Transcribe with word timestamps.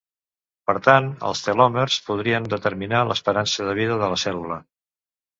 Per 0.69 0.73
tant, 0.85 1.09
els 1.27 1.41
telòmers 1.47 1.97
podrien 2.07 2.47
determinar 2.53 3.01
l'esperança 3.09 3.67
de 3.69 3.75
vida 3.81 3.99
de 4.05 4.09
la 4.15 4.19
cèl·lula. 4.23 4.59